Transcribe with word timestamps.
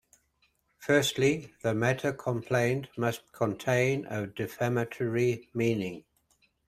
Firstly, 0.79 1.53
the 1.61 1.75
matter 1.75 2.11
complained 2.11 2.89
must 2.97 3.31
contain 3.33 4.07
a 4.07 4.25
defamatory 4.25 5.47
meaning. 5.53 6.05